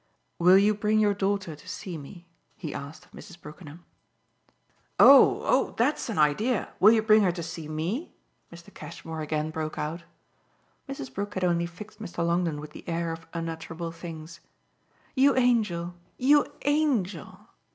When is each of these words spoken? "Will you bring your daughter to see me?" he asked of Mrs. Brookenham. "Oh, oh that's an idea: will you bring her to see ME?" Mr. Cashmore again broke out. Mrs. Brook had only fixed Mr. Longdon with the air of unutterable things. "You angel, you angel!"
"Will 0.39 0.57
you 0.57 0.73
bring 0.73 0.97
your 0.97 1.13
daughter 1.13 1.55
to 1.55 1.69
see 1.69 1.95
me?" 1.95 2.25
he 2.57 2.73
asked 2.73 3.05
of 3.05 3.11
Mrs. 3.11 3.39
Brookenham. 3.39 3.85
"Oh, 4.99 5.41
oh 5.43 5.75
that's 5.77 6.09
an 6.09 6.17
idea: 6.17 6.73
will 6.79 6.91
you 6.91 7.03
bring 7.03 7.21
her 7.21 7.31
to 7.31 7.43
see 7.43 7.67
ME?" 7.67 8.11
Mr. 8.51 8.73
Cashmore 8.73 9.21
again 9.21 9.51
broke 9.51 9.77
out. 9.77 10.05
Mrs. 10.89 11.13
Brook 11.13 11.35
had 11.35 11.43
only 11.43 11.67
fixed 11.67 12.01
Mr. 12.01 12.25
Longdon 12.25 12.59
with 12.59 12.71
the 12.71 12.89
air 12.89 13.11
of 13.11 13.27
unutterable 13.31 13.91
things. 13.91 14.39
"You 15.13 15.35
angel, 15.35 15.93
you 16.17 16.47
angel!" 16.65 17.49